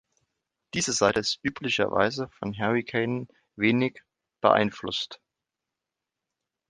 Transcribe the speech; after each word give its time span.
Diese 0.73 0.93
Seite 0.93 1.19
ist 1.19 1.37
üblicherweise 1.43 2.27
von 2.29 2.57
Hurrikanen 2.57 3.27
wenig 3.55 4.01
beeinflusst. 4.41 5.21